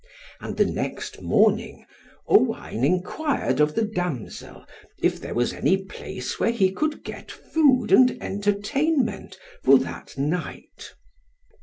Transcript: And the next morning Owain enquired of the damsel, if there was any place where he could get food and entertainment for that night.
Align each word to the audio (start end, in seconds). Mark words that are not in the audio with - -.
And 0.39 0.57
the 0.57 0.65
next 0.65 1.21
morning 1.21 1.85
Owain 2.27 2.83
enquired 2.83 3.59
of 3.59 3.75
the 3.75 3.83
damsel, 3.85 4.65
if 4.97 5.21
there 5.21 5.35
was 5.35 5.53
any 5.53 5.77
place 5.77 6.39
where 6.39 6.49
he 6.49 6.71
could 6.71 7.03
get 7.03 7.31
food 7.31 7.91
and 7.91 8.17
entertainment 8.19 9.37
for 9.61 9.77
that 9.77 10.17
night. 10.17 10.95